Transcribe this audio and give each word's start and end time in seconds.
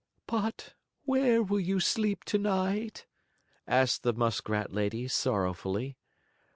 "But 0.25 0.73
where 1.05 1.43
will 1.43 1.59
you 1.59 1.79
sleep 1.79 2.23
to 2.23 2.39
night?" 2.39 3.05
asked 3.67 4.01
the 4.01 4.13
muskrat 4.13 4.73
lady, 4.73 5.07
sorrowfully. 5.07 5.95